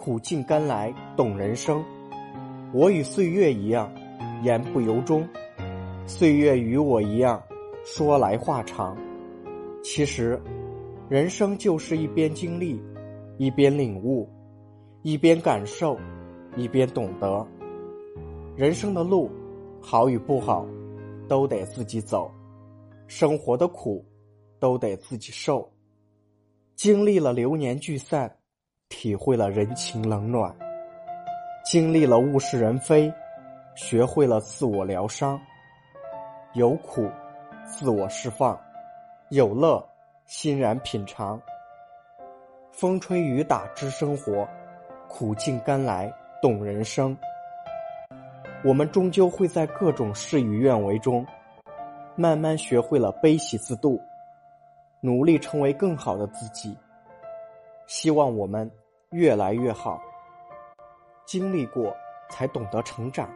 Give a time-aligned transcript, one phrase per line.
[0.00, 1.84] 苦尽甘来懂人生。
[2.72, 3.92] 我与岁月一样，
[4.42, 5.22] 言不由衷；
[6.06, 7.38] 岁月与我一样，
[7.84, 8.96] 说来话长。
[9.82, 10.40] 其实，
[11.10, 12.80] 人生就是一边经历，
[13.36, 14.26] 一边领悟，
[15.02, 15.98] 一边感受，
[16.56, 17.46] 一边懂得。
[18.56, 19.30] 人生的路，
[19.82, 20.66] 好与不好，
[21.28, 22.26] 都得自己走；
[23.06, 24.02] 生活的苦，
[24.58, 25.70] 都得自己受。
[26.74, 28.34] 经历了流年聚散，
[28.90, 30.52] 体会了人情冷暖；
[31.64, 33.10] 经历了物是人非，
[33.74, 35.40] 学会了自我疗伤。
[36.52, 37.08] 有苦，
[37.64, 38.54] 自我释放；
[39.30, 39.82] 有乐，
[40.26, 41.40] 欣然品尝。
[42.72, 44.46] 风吹雨打知生活，
[45.08, 46.12] 苦尽甘来
[46.42, 47.16] 懂人生。
[48.62, 51.24] 我们终究会在各种事与愿违中，
[52.16, 53.98] 慢慢学会了悲喜自度。
[55.00, 56.76] 努力成为更好的自己。
[57.86, 58.70] 希望我们
[59.10, 60.00] 越来越好。
[61.26, 61.96] 经历过，
[62.28, 63.28] 才懂得成长。